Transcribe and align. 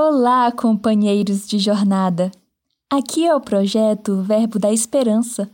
Olá, 0.00 0.52
companheiros 0.52 1.44
de 1.48 1.58
jornada! 1.58 2.30
Aqui 2.88 3.26
é 3.26 3.34
o 3.34 3.40
projeto 3.40 4.22
Verbo 4.22 4.56
da 4.56 4.72
Esperança 4.72 5.50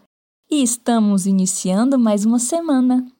e 0.50 0.62
estamos 0.62 1.24
iniciando 1.24 1.98
mais 1.98 2.26
uma 2.26 2.38
semana. 2.38 3.10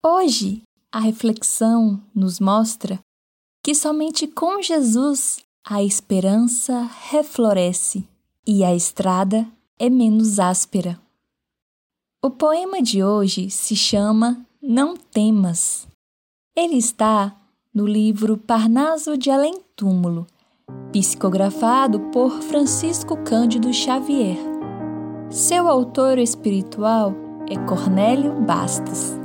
Hoje, 0.00 0.62
a 0.92 1.00
reflexão 1.00 2.00
nos 2.14 2.38
mostra 2.38 3.00
que 3.64 3.74
somente 3.74 4.28
com 4.28 4.62
Jesus 4.62 5.40
a 5.64 5.82
esperança 5.82 6.88
refloresce 7.10 8.08
e 8.46 8.62
a 8.62 8.72
estrada 8.72 9.44
é 9.76 9.90
menos 9.90 10.38
áspera. 10.38 11.00
O 12.22 12.30
poema 12.30 12.80
de 12.80 13.02
hoje 13.02 13.50
se 13.50 13.74
chama 13.74 14.46
Não 14.62 14.96
Temas. 14.96 15.88
Ele 16.54 16.76
está 16.76 17.36
no 17.74 17.84
livro 17.84 18.38
Parnaso 18.38 19.18
de 19.18 19.32
Além 19.32 19.60
Túmulo, 19.74 20.28
psicografado 21.00 21.98
por 22.12 22.40
Francisco 22.42 23.16
Cândido 23.16 23.72
Xavier. 23.72 24.38
Seu 25.28 25.68
autor 25.68 26.18
espiritual 26.18 27.12
é 27.50 27.56
Cornélio 27.56 28.32
Bastos. 28.40 29.18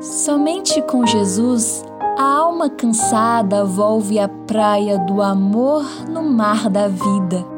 Somente 0.00 0.82
com 0.82 1.06
Jesus, 1.06 1.82
a 2.18 2.22
alma 2.22 2.68
cansada 2.68 3.64
volve 3.64 4.18
à 4.18 4.28
praia 4.28 4.98
do 4.98 5.22
amor 5.22 5.84
no 6.08 6.22
mar 6.22 6.68
da 6.68 6.88
vida 6.88 7.56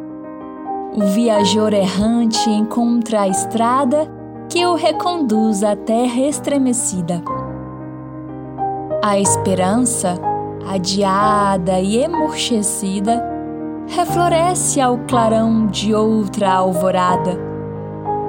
o 0.98 1.00
viajor 1.00 1.72
errante 1.74 2.50
encontra 2.50 3.20
a 3.20 3.28
estrada 3.28 4.10
que 4.48 4.66
o 4.66 4.74
reconduz 4.74 5.62
à 5.62 5.76
terra 5.76 6.20
estremecida. 6.20 7.22
A 9.02 9.18
esperança, 9.18 10.14
adiada 10.66 11.80
e 11.80 12.02
emurchecida, 12.02 13.22
refloresce 13.86 14.80
ao 14.80 14.98
clarão 14.98 15.66
de 15.66 15.94
outra 15.94 16.52
alvorada. 16.52 17.38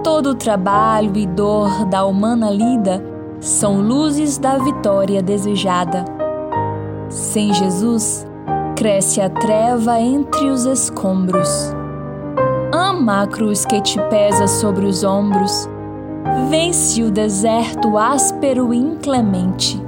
Todo 0.03 0.31
o 0.31 0.35
trabalho 0.35 1.17
e 1.17 1.25
dor 1.25 1.85
da 1.85 2.05
humana 2.05 2.49
lida 2.49 3.03
são 3.39 3.81
luzes 3.81 4.37
da 4.37 4.57
vitória 4.57 5.21
desejada. 5.21 6.05
Sem 7.09 7.53
Jesus, 7.53 8.25
cresce 8.75 9.19
a 9.19 9.29
treva 9.29 9.99
entre 9.99 10.49
os 10.49 10.65
escombros 10.65 11.73
ama 12.71 13.23
a 13.23 13.27
cruz 13.27 13.65
que 13.65 13.81
te 13.81 13.99
pesa 14.09 14.45
sobre 14.45 14.85
os 14.85 15.03
ombros. 15.03 15.67
Vence 16.49 17.03
o 17.03 17.11
deserto 17.11 17.97
áspero 17.97 18.73
e 18.73 18.77
inclemente. 18.77 19.81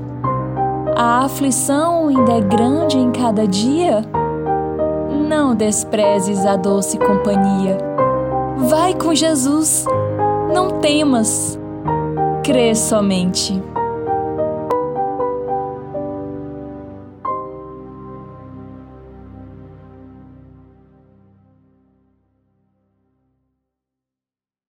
A 0.96 1.26
aflição 1.26 2.10
ainda 2.10 2.34
é 2.34 2.42
grande 2.42 2.98
em 2.98 3.12
cada 3.12 3.48
dia? 3.48 4.04
Não 5.28 5.56
desprezes 5.56 6.46
a 6.46 6.56
doce 6.56 6.98
companhia. 6.98 7.78
Vai 8.58 8.94
com 8.94 9.16
Jesus, 9.16 9.86
não 10.54 10.80
temas, 10.80 11.58
crê 12.44 12.76
somente. 12.76 13.62